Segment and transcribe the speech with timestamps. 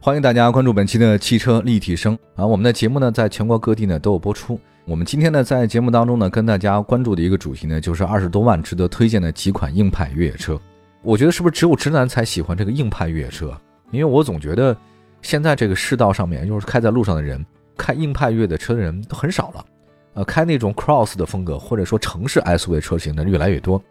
[0.00, 2.46] 欢迎大家关注本期的汽车立体声啊！
[2.46, 4.58] 我们的节目呢，在全国各地呢都有播出。
[4.84, 10.58] 我们今天呢，在节目当中呢，跟大家关注的一个主题呢，就是二十多万值得推荐的几款硬派越野车。
[11.02, 13.52] 我觉得是不是只有直男才喜欢这个硬派越野车？
[13.90, 14.74] 因为我总觉得
[15.20, 17.44] 现在这个世道上面，就是开在路上的人，
[17.76, 19.66] 开硬派越野车的人都很少了。
[20.14, 23.82] 呃，开那种 cross 的风格，或者说城市 SUV 车型的越来越多。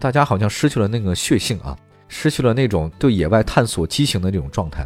[0.00, 4.84] 大家好像失去了那个血性啊，失去了那种对野外探索激情的这种状态。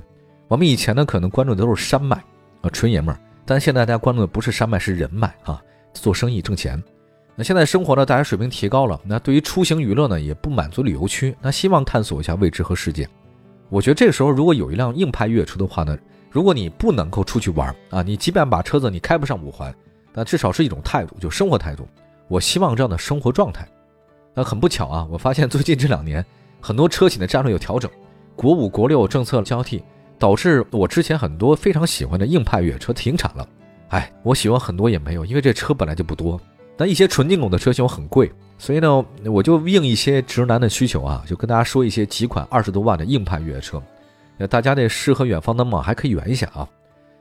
[0.49, 2.17] 我们以前呢，可能关注的都是山脉
[2.61, 3.21] 啊，纯爷们儿。
[3.45, 5.61] 但现在大家关注的不是山脉，是人脉啊，
[5.93, 6.83] 做生意挣钱。
[7.35, 13.09] 那现在生活呢，大家水平提高了，那对于出行娱乐呢，也不满足旅游区，那希望探索一下未知和世界。
[13.69, 15.99] 我觉得这时候，如果有一辆硬派越野车的话呢，
[16.31, 19.75] 如果你不能够出去玩啊，你即便把车子你开不上五环，
[20.13, 21.87] 那至少是一种态度，就生活态度。
[22.29, 23.67] 我希望这样的生活状态。
[24.33, 26.25] 那很不巧啊，我发现最近这两年，
[26.61, 27.91] 很多车企的战略有调整，
[28.35, 29.83] 国五、国六政策交替。
[30.19, 33.49] 导致我之前很多非常喜欢的硬派越野车停产了，
[33.89, 36.41] 哎，我喜欢很多也没有，因为这车本来就不多。
[36.79, 43.83] 那一些纯进口的车型很贵，所以呢，我就应一些直男的需求啊，就跟大家说一些几款二十多万的硬派越野车。
[44.37, 46.69] 那大家那诗和远方的梦还可以圆一下啊。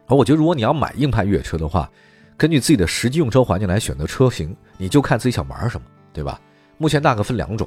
[0.07, 1.89] 而我觉得如果你要买硬派越野车的话，
[2.35, 6.39] 根据自己的实际用车环境来选择车型，你就看自己想玩什么，对吧？
[6.77, 7.65] 目前大概分两种，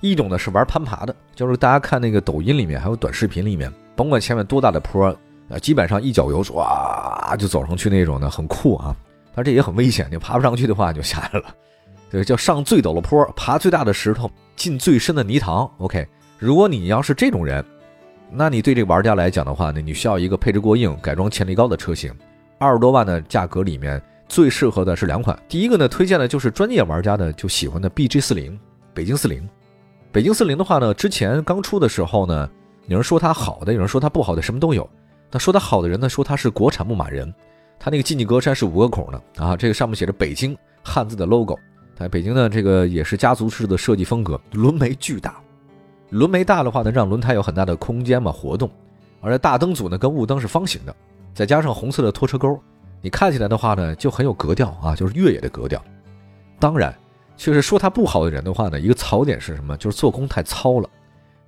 [0.00, 3.72] 一种呢是玩攀爬的，就是大家看那个抖音里面还有短视频里面。
[4.00, 5.14] 甭管前面多大的坡，
[5.50, 8.96] 呃，基本上一脚油唰就走上去那种的，很酷啊。
[9.34, 11.54] 但这也很危险，你爬不上去的话就下来了。
[12.10, 15.70] 对，叫上最陡的坡，爬最大的石头，进最深的泥塘。
[15.76, 16.08] OK，
[16.38, 17.62] 如果你要是这种人，
[18.30, 22.10] 那你对这个玩家来讲的话呢，你需要一个配置过硬、改装潜力高的车型。
[22.58, 25.38] 二十多万的价格里面，最适合的是两款。
[25.46, 28.58] 第一个呢，推荐的就是专业玩家的就喜欢的 BJ 四零，
[28.94, 29.46] 北京四零。
[30.10, 32.48] 北京四零的话呢，之前刚出的时候呢。
[32.90, 34.88] 有人说它好的，有人说它不好的，什么都有。
[35.30, 37.32] 那说它好的人呢，说它是国产牧马人，
[37.78, 41.56] 它那个进气格栅是五个孔的啊，这个上面写着北京汉字的 logo。
[41.94, 45.36] 在北京呢，这个也是家族式的设计风格，轮眉巨大。
[46.08, 48.68] 轮眉大的话呢，让轮胎有很大的空间嘛活动。
[49.20, 50.92] 而且大灯组呢，跟雾灯是方形的，
[51.32, 52.60] 再加上红色的拖车钩，
[53.00, 55.80] 你看起来的话呢，就很有格调啊，就是越野的格调。
[56.58, 56.92] 当然，
[57.36, 59.76] 就是说它不好的人的话呢，一个槽点是什么？
[59.76, 60.90] 就是做工太糙了。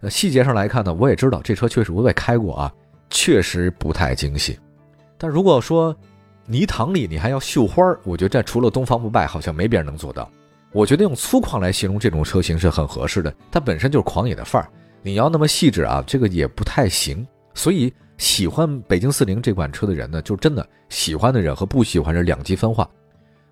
[0.05, 2.73] 那细节上来看呢，我也知道这车确实我也开过啊，
[3.09, 4.59] 确实不太精细。
[5.17, 5.97] 但如果说
[6.45, 10.29] 泥塘里你还要绣花儿，我觉得这除了东方不败，好像没别人能做到。
[10.73, 14.69] 我觉得用粗犷来形容这种车型是很合适的，它本身就是狂野的范儿。
[15.03, 17.25] 你要那么细致啊，这个也不太行。
[17.55, 22.91] 所以喜欢北京四零这款车的人呢，就真的喜欢的人和不喜欢是两极分化。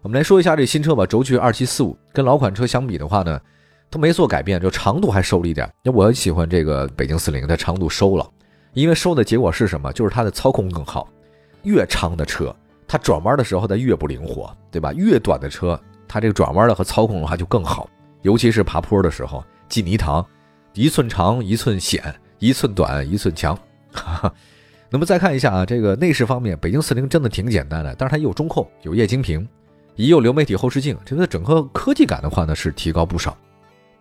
[0.03, 3.41] 我们来说一下这新车吧，轴距二七四五，跟老款车相比的话呢。
[3.91, 5.69] 都没做改变，就长度还收了一点。
[5.83, 8.27] 那我喜欢这个北京四零，它长度收了，
[8.73, 9.93] 因为收的结果是什么？
[9.93, 11.09] 就是它的操控更好。
[11.65, 12.55] 越长的车，
[12.87, 14.93] 它转弯的时候它越不灵活，对吧？
[14.93, 17.91] 越短的车，它这个转弯的和操控的话就更好，
[18.23, 20.25] 尤其是爬坡的时候，进泥塘，
[20.73, 22.03] 一寸长一寸险，
[22.39, 23.59] 一寸短一寸强。
[24.89, 29.47] 那么再看一下啊，这个内饰方面，北京四零真的挺简单的，但是它也有中控，有液晶屏，
[29.97, 33.37] 也有流媒体后视镜，这个整个科技感的话呢是提高不少。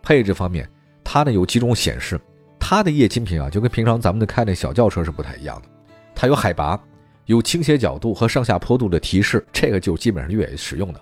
[0.01, 0.69] 配置方面，
[1.03, 2.19] 它呢有几种显示，
[2.59, 5.67] 它的液晶屏啊就跟平常咱们的开那小轿车是不太一样的，
[6.15, 6.79] 它有海拔、
[7.25, 11.01] 有倾斜角度和上下坡度的提示，这个就基本上越野使用的。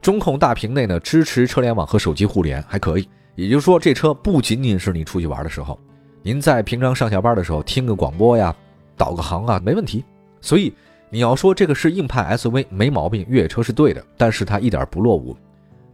[0.00, 3.08] 中控大屏内呢支持车联网和手机互联，还可以。
[3.34, 5.78] 也就是说，这车不仅仅是你出去玩的时候，
[6.22, 8.54] 您在平常上下班的时候听个广播呀、
[8.96, 10.04] 导个航啊，没问题。
[10.40, 10.72] 所以
[11.10, 15.36] 你要说这个是硬派 SUV 没毛病，越野车是对的，但是它一点不落伍。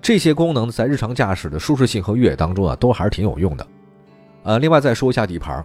[0.04, 3.66] 这些功能在日常驾驶的舒适性和越野当中啊，都还是挺有用的。
[4.42, 5.64] 呃，另外再说一下底盘，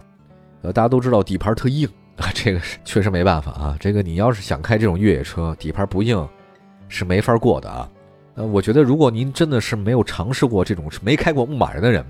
[0.62, 3.76] 呃，大家都知道底盘特硬啊， 这个是确实没办法啊。
[3.78, 6.26] 这个你要是想开这种越野车，底盘不硬
[6.88, 7.86] 是没法过的啊。
[8.36, 12.02] 呃，我觉得如果您真的是没有尝试过这种没开过牧马人的人，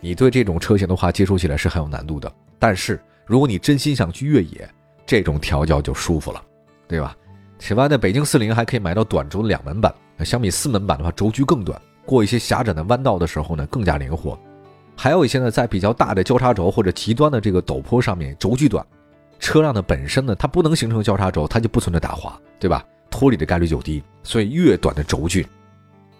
[0.00, 2.30] 你对这种车型的话接触起来是很有难度的。
[2.58, 4.68] 但是如果你真心想去越野，
[5.06, 6.42] 这种调教就舒服了，
[6.86, 7.16] 对吧？
[7.58, 9.90] 此外呢，北京四零还可以买到短轴两门版。
[10.24, 14.38] 相比四门版的话，轴距更短，过一些狭窄的弯道的时候呢，更加灵活。
[14.96, 18.84] 还有一些呢，在比较大的交叉轴或者极端的这个陡坡上面，轴距短，
[19.38, 22.84] 车辆的本身呢，它不能形成交叉轴，它就不存在打滑，对吧？
[23.10, 24.02] 脱离的概率就低。
[24.22, 25.46] 所以越短的轴距，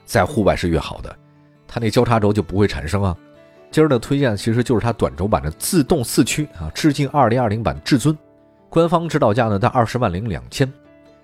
[0.06, 1.14] 在户外是越好的，
[1.68, 3.16] 它那交叉轴就不会产生啊。
[3.70, 8.16] 今儿的推荐其实就是它短轴版的自动四驱啊，致敬二零二零版至尊，
[8.68, 10.66] 官方指导价呢在二十万零两千。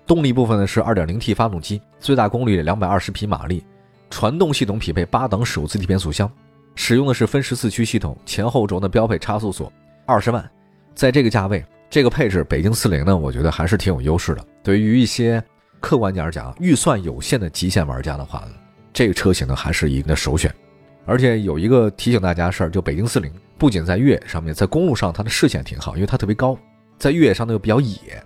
[0.07, 3.63] 动力部分呢是二点零 T 发动机，最大功率两百二十匹马力，
[4.09, 6.31] 传动系统匹配八档手自一体变速箱，
[6.75, 9.71] 使用的是分时四驱系统，前后轴呢标配差速锁。
[10.05, 10.49] 二十万，
[10.95, 14.45] 在这个价位，这个配置，北京四零呢，我觉得还是挺有优势的。
[14.63, 15.43] 对于一些
[15.81, 18.51] 客观点讲，预算有限的极限玩家的话呢，
[18.93, 20.49] 这个车型呢还是一个首选。
[21.05, 26.57] 而且有一个提醒大家事儿，就北京四零不仅在越野上面，在公路上它的视线挺好，因为它特别高，
[26.97, 28.23] 在越野上呢又比较野。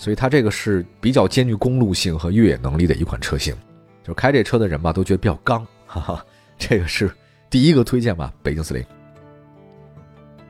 [0.00, 3.54] 所以它这个是比较兼具公路性和越野能力的一款车型，
[4.02, 6.24] 就开这车的人吧都觉得比较刚， 哈哈，
[6.56, 7.10] 这个是
[7.50, 8.82] 第一个推荐吧，北京四零。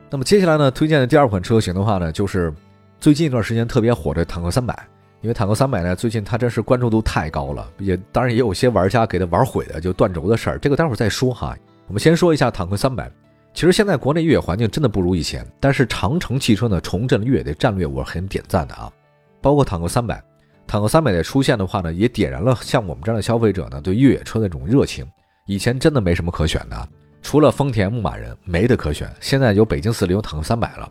[0.09, 2.55] 那么接下来呢，推荐的第二款车型的话呢，就是
[3.01, 4.87] 最近一段时间特别火的坦克三百，
[5.21, 11.57] 因为坦克三百呢最近它真是关注度太高了，也当然也有些玩家给它玩毁的，就断轴的事儿，这个待会儿再说哈。
[11.89, 13.11] 我们先说一下坦克三百，
[13.53, 18.93] 其实现在国内越野环境真的不如以前，但是长城汽车呢重振越野的战略，我是很点赞的啊。
[19.41, 20.23] 包括坦克三百，
[20.67, 25.07] 坦克三百的出现的话呢，也点燃了像我们这样的消费者呢对越野车的这种热情。
[25.47, 26.89] 以前真的没什么可选的，
[27.23, 29.13] 除了丰田、牧马人没得可选。
[29.21, 30.91] 现在有北京四零、有坦克三百了。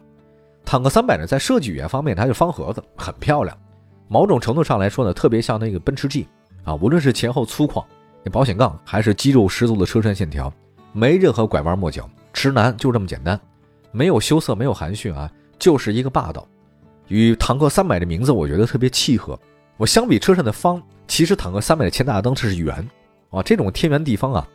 [0.66, 3.57] 坦克三百呢，在设计语言方面，它就方盒子，很漂亮。
[4.07, 6.28] 某种程度上来说呢，特别像那个奔驰 G
[6.63, 7.84] 啊，无论是前后粗犷，
[8.24, 10.52] 那保险杠还是肌肉十足的车身线条，
[10.92, 13.40] 没任何拐弯抹角，直男就这么简单，
[13.92, 16.45] 没有羞涩，没有含蓄啊，就是一个霸道。
[17.10, 19.38] 与坦克三百的名字，我觉得特别契合。
[19.78, 22.76] 我相比车身的方，其实坦克三百的前大灯它是圆，
[23.30, 24.48] 啊，这种天圆地方啊，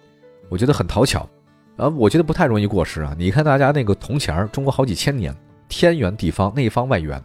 [0.48, 1.28] 我觉得很讨巧，
[1.76, 3.14] 啊，我觉得不太容易过时啊。
[3.18, 5.34] 你看大家那个铜钱儿，中国好几千年，
[5.68, 7.22] 天圆地方，内方外圆，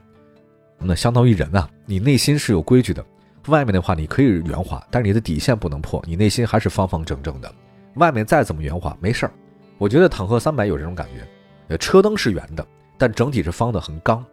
[0.79, 3.03] 那相当于人啊，你内心是有规矩的。
[3.47, 7.51] 外面的话你可以圆滑，但是你的底线不能破，你内心还是方方正正的。
[7.95, 9.31] 外面再怎么圆滑没事儿。
[9.77, 11.27] 我觉得坦克三百有这种感觉，
[11.69, 12.65] 呃，车灯是圆的，
[12.97, 14.23] 但整体是方的，很刚。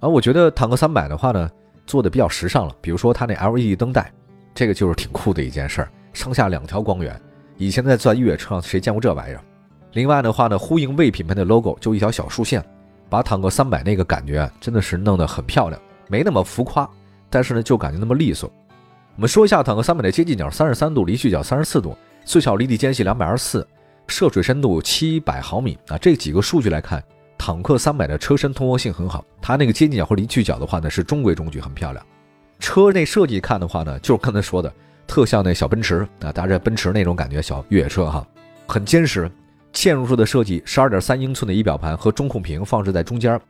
[0.00, 1.48] 啊我觉得坦克三百的话呢，
[1.86, 2.74] 做的比较时尚了。
[2.80, 4.10] 比如说它那 LED 灯带，
[4.54, 7.20] 这个就是挺酷的一件事儿，上下两条光源。
[7.58, 9.40] 以前在在越野车上谁见过这玩意儿？
[9.92, 12.64] 另外的话呢，呼应魏品牌的 logo，就一条小竖线，
[13.10, 16.88] 把坦克三百那个感觉真的是弄得很漂亮，没那么浮夸，
[17.28, 18.50] 但是呢就感觉那么利索。
[19.16, 21.94] 我们说一下坦克三百的接近角三十三度，离去角三十四度，
[22.24, 23.68] 最小离地间隙两百二十四，
[24.06, 27.04] 涉水深度七百毫米啊，这几个数据来看。
[27.42, 32.06] 坦克三百的车身通过性很好，它那个接近角或离去角的话呢是中规中矩，很漂亮。
[32.58, 34.70] 车内设计看的话呢，就是刚才说的，
[35.06, 38.28] 特像那小奔驰啊，搭着奔驰那种感觉小越野车哈，
[38.66, 39.28] 很坚实。
[39.72, 43.40] 嵌入式的设计，十二点三英寸的仪表盘和中控屏放置在中间，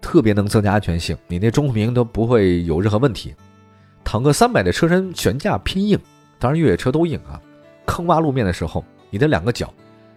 [0.00, 3.34] 特别能增加安全性，你那中控屏都不会有任何问题。
[4.02, 5.98] 坦克三百的车身悬架偏硬，
[6.38, 7.38] 当然越野车都硬啊。
[7.84, 9.70] 坑洼路面的时候，你的两个脚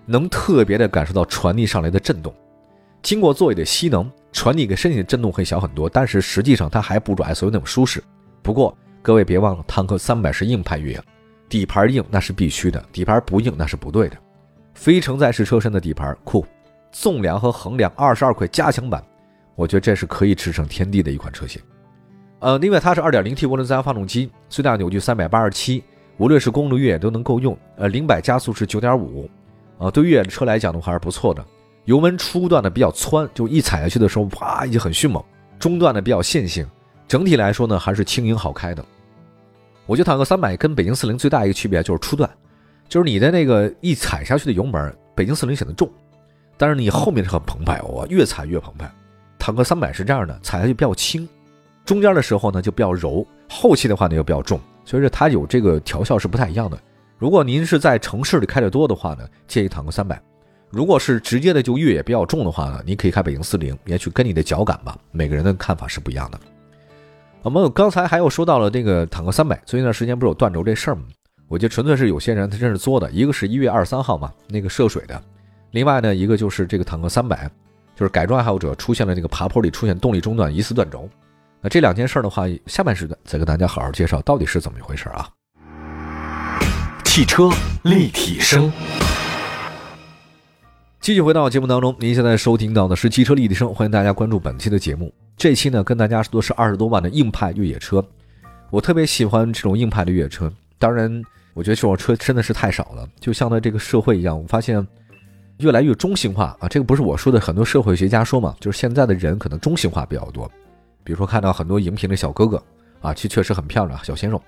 [0.05, 2.33] 能特别的感受到传递上来的震动。
[3.01, 8.03] 经过座椅的吸能，传递给身体的震动会小很多，但是实际上它还不如 SUV 那么舒适。
[8.41, 11.03] 不过各位别忘了，坦克三百是硬派越野，
[11.47, 14.17] 底盘硬那是必须的，底盘不硬那是不对的。
[14.73, 16.45] 非承载式车身的底盘酷，
[16.91, 19.03] 纵梁和横梁二十二块加强版，
[19.55, 21.61] 我觉得这是可以驰骋天地的一款车型。
[22.39, 25.83] 呃，另外它是 2.0T 涡轮增压发动机，最大扭矩387，
[26.17, 27.57] 无论是公路越野都能够用。
[27.75, 29.27] 呃，零百加速是9.5，
[29.77, 31.45] 呃，对越野车来讲的话还是不错的。
[31.85, 35.23] 油门初段呢比较窜，就一踩下去的时候，啪，已经很迅猛。
[35.57, 36.65] 中段呢比较线性，
[37.07, 38.85] 整体来说呢还是轻盈好开的。
[39.85, 42.29] 我觉得坦克三百跟北京四零最大一个区别就是初段，
[42.87, 45.89] 就是你的那个一踩下去的油门，北京四零显得重，
[46.57, 48.89] 但是你后面是很澎湃，哇，越踩越澎湃。
[49.39, 51.27] 坦克三百是这样的，踩下去比较轻，
[51.85, 56.79] 中间的时候呢就比较柔，后期的话呢又比较重，所以说它有这个调校是不太一样的。
[57.17, 60.21] 如果您是在城市里开的多的话呢，建议坦克三百。
[60.71, 66.39] 如果是直接的就越野比较重的话呢，你可以开北京四零，也许跟你的脚感吧，每个人的看法是不一样的。
[67.41, 71.03] 我们刚才还有说到了这个坦克三百，最近一段时间不是有断轴这事儿吗？
[71.47, 73.09] 我觉得纯粹是有些人他真是作的。
[73.09, 75.15] 一个是一月二十三号嘛，那个涉水的；
[75.71, 77.49] 另外呢，一个就是这个坦克三百，
[77.95, 81.09] 就是改装爱好者出现了这个爬坡里出现动力中断，疑似断轴。
[81.61, 85.27] 那这两件事的话，下半时段再跟大家好好介绍到底是怎么一回事啊？
[87.05, 87.49] 汽车
[87.83, 88.71] 立体声。
[91.01, 95.11] 继续回到节目当中，您现在收听到的是汽车立体声，欢迎大家关注本期的节目。
[95.37, 98.05] 这期呢，跟大家说的是二十多万的硬派越野车。
[98.69, 103.07] 我特别喜欢这种硬派的越野车，当然，我觉得这种车真的是太少了。
[103.17, 104.85] 就像在这个社会一样，我发现
[105.59, 106.67] 越来越中性化啊。
[106.67, 110.51] 这个不是我说的，很多社会学家说嘛，就是现在的人可能中性化比较多。
[111.05, 112.61] 比如说看到很多荧屏的小哥哥
[112.99, 114.39] 啊，其实确实很漂亮，小鲜肉。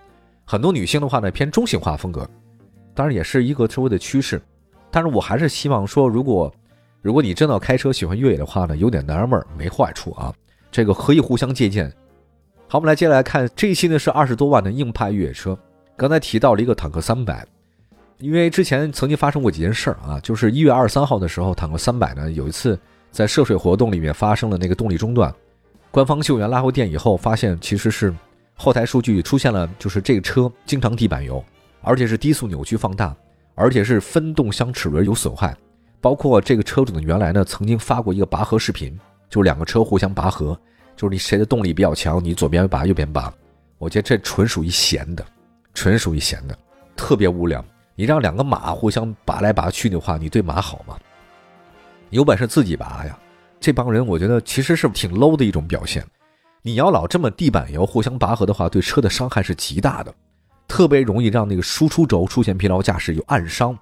[0.44, 2.30] 很多女性的话呢，偏中性化风格，
[2.94, 4.42] 当然也是一个社会的趋势。
[4.92, 6.54] 但是我还是希望说，如果
[7.02, 10.34] 如果你真的要开车喜欢越野的话呢，有点男人味儿没坏处啊，
[10.70, 11.92] 这个可以互相借鉴。
[12.68, 15.58] 好，我们来接下来看这一期呢是二十多万的硬派越野车。
[15.98, 17.46] 刚才提到了一个坦克三百，
[18.20, 22.80] 因为之前曾经发生过几件事儿啊，就是一月二十三号的时候，坦克三百呢有一次
[23.12, 25.34] 在涉水活动里面发生了那个动力中断，
[25.90, 28.14] 官方救援拉回电以后，发现其实是
[28.56, 31.44] 后台数据出现了，就是这个车经常地板油，
[31.82, 33.16] 而且是低速扭曲放大。
[33.56, 35.56] 而且是分动箱齿轮有损坏，
[36.00, 38.98] 包括这个车主呢原来呢曾经发过一个拔河视频，
[39.30, 40.60] 就两个车互相拔河，
[40.96, 43.34] 就是你谁的动力比较强，你左边拔右边拔。
[43.78, 45.26] 我觉得这纯属于闲的，
[45.74, 46.58] 纯属于闲的，
[46.96, 47.64] 特别无聊。
[47.96, 50.98] 你让两个马互相拔来拔去的话，你对马好吗？
[52.10, 53.18] 有本事自己拔呀！
[53.60, 56.04] 这帮人我觉得其实是挺 low 的一种表现。
[56.64, 60.14] 你要老这么地板油互相拔河的话，对车的伤害是极大的。
[60.68, 63.78] 特别容易让那个输出轴出现疲劳驾驶有暗伤，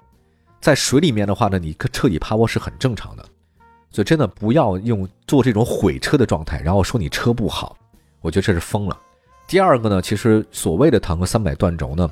[0.60, 3.24] 在水里面的话呢，你彻底趴窝是很正常的，
[3.90, 7.76] 所以真的不要用做这种毁车的状态，然后说你车不好，
[8.20, 8.98] 我觉得这是疯了。
[9.46, 12.10] 第二个呢，其实所谓的坦克三百断轴呢，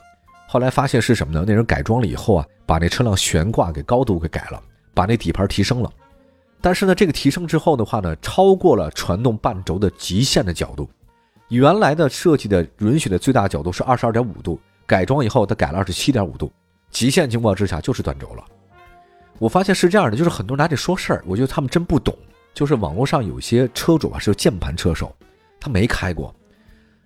[0.48, 1.44] 后来发现是什么呢？
[1.46, 4.62] 那人改装了以后啊，把那车辆悬挂给高度给改了，
[4.94, 5.92] 把那底盘提升了，
[6.60, 10.88] 但是呢，这个提升之后的话呢，超过了传动半轴的极限的角度。
[11.48, 16.52] 原来的设计的允许的最大角度是二十二点五度，改装以后它改了二十七点五度，
[16.90, 18.44] 极限情况之下就是断轴了。
[19.38, 22.16] 我发现是这样的，就是很多人拿这说事儿，我觉得他们真不懂。
[22.52, 25.14] 就是网络上有些车主啊是键盘车手，
[25.60, 26.34] 他没开过。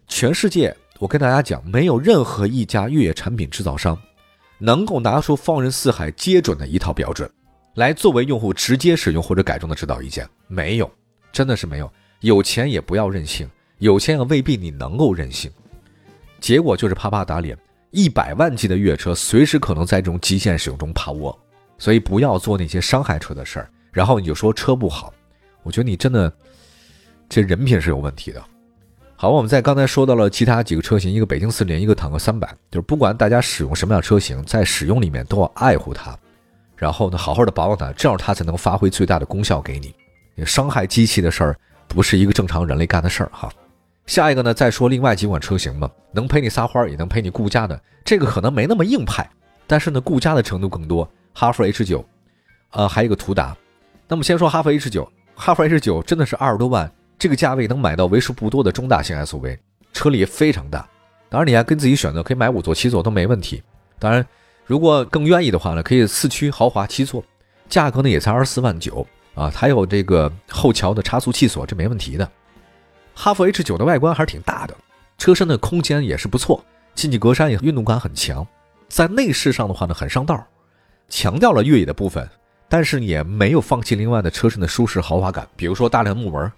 [0.09, 3.97] 全世界，我跟大家讲，没有任何一家越野产品制造商
[4.59, 7.31] 能够拿出放任四海皆准的一套标准，
[7.75, 10.91] 来作为用户直接使用或者改装的指导意见，没有，
[11.31, 11.93] 真的是没有。
[12.21, 13.49] 有钱也不要任性。
[13.83, 15.51] 有钱也未必你能够任性，
[16.41, 17.59] 结果就是啪啪打脸。
[17.91, 21.37] 一百万级的越野车随时可能在这种极限使用中趴窝，
[21.79, 23.69] 所以不要做那些伤害车的事儿。
[23.91, 25.13] 然后你就说车不好，
[25.65, 26.33] 我觉得你真的
[27.29, 28.41] 这人品是有问题的。
[29.17, 36.17] 好，我们在刚才说到了其他几个车型，一个北京四零，一个坦克三百，就是不管大家使用什么样车型，在使用里面都要爱护它，
[36.77, 39.93] 然后呢好好的保养它，这样它才能发挥最大的功效给你。
[40.47, 41.59] 伤害机器的事儿
[41.89, 43.53] 不是一个正常人类干的事儿哈。
[44.07, 49.29] 下一个呢，再说另外几款车型吧，能陪你撒欢儿，也能陪你顾家的，这个可能没那么硬派，
[49.67, 51.09] 但是呢，顾家的程度更多。
[51.35, 52.05] 哈弗 H 九，
[52.73, 53.57] 呃，还有一个途达。
[54.07, 59.57] 那么先说哈弗 H 九，哈弗 H 九真的是二十多万这个价位能买到为数不多的中大型 SUV，
[59.93, 60.87] 车里也非常大。
[61.31, 63.63] 当然你还跟自己选择，可以买五座、七座都没问题。
[63.99, 64.27] 当然，
[64.67, 67.25] 如果更愿意的话呢，可以四驱豪华七座，
[67.69, 72.31] 价格呢也才二十四万九啊，还有这个后桥的差速器锁，这没问题的。
[73.15, 74.75] 哈弗 H 九的外观还是挺大的，
[75.19, 76.65] 车身的空间也是不错，
[76.95, 78.47] 进气格栅也运动感很强。
[78.89, 80.45] 在内饰上的话呢，很上道，
[81.09, 82.29] 强调了越野的部分，
[82.69, 85.47] 但是也没有放弃另外的车身的舒适豪华感。
[85.57, 86.51] 比如说大量木纹，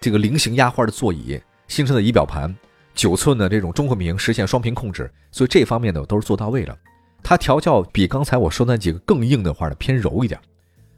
[0.00, 2.54] 这个菱形压花的座椅，新车的仪表盘，
[2.94, 6.76] 九寸的这种中控屏实现双屏控制，所以这方面呢都是做到位了。
[7.22, 10.40] 它调教比刚才我说那几个更硬的话呢偏柔一点，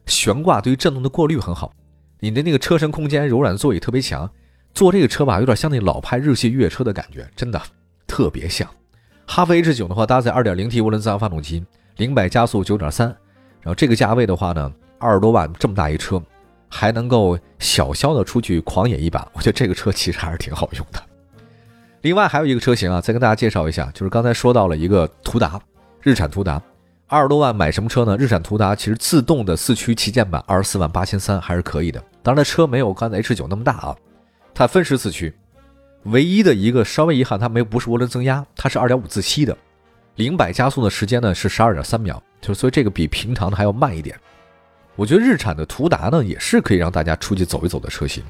[0.06, 1.72] 悬挂对于震动的过滤很好，
[2.18, 4.30] 你的那个车身空间柔软座椅特别强。
[4.72, 7.60] 坐这个车吧，有点像那老派日系越野车的感觉，真的
[8.06, 8.68] 特别像。
[9.26, 11.64] 哈弗 H 九的话，搭载 2.0T 涡轮增压发动机，
[11.96, 13.16] 零百加速9.3，然
[13.66, 16.20] 后这个价位的话呢，二十多万这么大一车，
[16.68, 21.00] 还能够小销的出去狂野一把，我觉得这个车其实还是挺好用的。
[22.00, 25.60] 另外还有一个车型啊，再跟大家介绍一下，就是刚才说到了一个途达，
[26.00, 26.60] 日产途达，
[27.06, 28.16] 二十多万买什么车呢？
[28.16, 33.96] 日产途达其实自动的四驱旗舰版二十四万八千三还是可以的，当然它车没有刚才 H 九那么大啊。
[34.60, 35.32] 它分时四驱，
[36.02, 39.56] 唯一的一个稍微遗憾，它没有不是涡轮增压，它是二点五自吸的，
[40.16, 44.14] 零百加速的时间呢是十二点三秒，就所以这个比平常的还要慢一点。
[44.96, 48.22] 我觉得日产的途达呢也是可以让大家出去走一走的车型，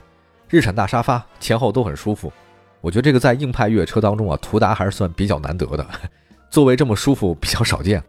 [0.49, 2.33] 日产大沙发前后都很舒服，
[2.81, 5.85] 我觉得这个在硬派越野车当中啊，途达还是算比较难得的，
[6.49, 8.01] 座位这么舒服比较少见。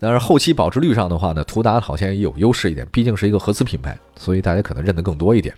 [0.00, 5.54] 但是后期保值率上的话呢，途达好像也有优势一点，毕竟是一个合资品牌，所以大家可能认得更多一点。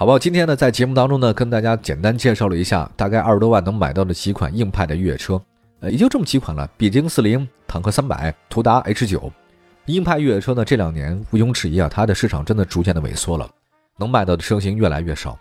[0.00, 5.38] 好吧，今天呢，在节目当中呢，跟大家简单介绍了一下，大概二十多万能买到的几款硬派的越野车，
[5.80, 6.66] 呃，也就这么几款了。
[6.78, 9.30] 北京四零、坦克三百、途达 H 九，
[9.84, 13.46] 硬派越野车呢，这两年毋庸置疑啊，它的市场真的逐渐的萎缩了，
[13.98, 15.38] 能买到的车型越来越少。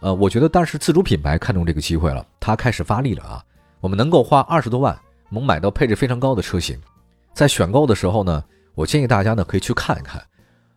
[0.00, 3.42] 呃，我觉得，但是自主品牌看中这个机会了，它开始发力了啊。
[3.80, 4.94] 我们能够花二十多万，
[5.30, 6.78] 能买到配置非常高的车型，
[7.32, 8.44] 在选购的时候呢，
[8.74, 10.22] 我建议大家呢，可以去看一看。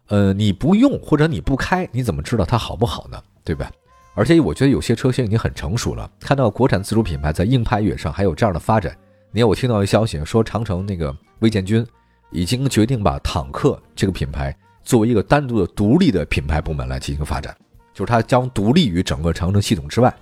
[0.08, 3.22] 呃，你不用或者你不开，你怎么知道它好不好呢？
[3.44, 3.72] 对吧？
[4.14, 6.10] 而且我觉得有些车型已经很成熟了。
[6.20, 8.98] 看到国产自主品牌在硬派越野上还有这样的发展，
[9.32, 11.86] 你看我听到一消息说，长城那个魏建军
[12.32, 17.56] 已经决定把坦克这个品牌作为一个单独的独立的品牌部门来进行发展，
[17.94, 20.14] 就是它将独立于整个长城系统之外，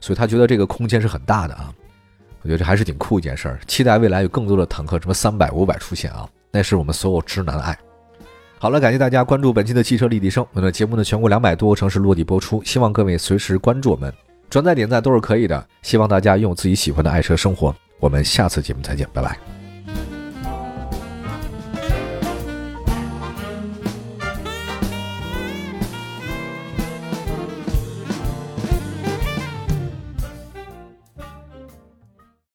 [0.00, 1.72] 所以他觉得这个空间是很大的啊。
[2.42, 7.78] 我觉得这还是挺酷一件事儿，期待未来有更多的坦克，什么三百、五百出现啊，那是我们所有直男的爱。
[8.60, 10.44] 好了，感谢大家关注本期的汽车立体声。
[10.52, 14.12] 我们的节目呢，全国两百多个城市落地播出，希望各位随时关注我们，
[14.50, 15.64] 转载点赞都是可以的。
[15.82, 17.74] 希望大家用自己喜欢的爱车生活。
[18.00, 19.57] 我们下次节目再见，拜拜。